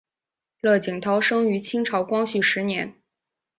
[0.61, 2.95] 乐景涛生于清朝光绪十年。